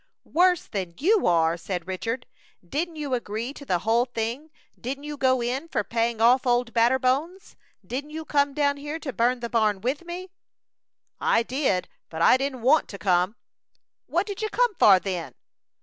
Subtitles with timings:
[0.33, 2.25] "Worse than you are!" said Richard.
[2.67, 4.49] "Didn't you agree to the whole thing?
[4.79, 7.55] Didn't you go in for paying off Old Batterbones?
[7.85, 10.31] Didn't you come down here to burn the barn with me?"
[11.19, 13.35] "I did, but I didn't want to come."
[14.07, 15.35] "What did you come for, then?"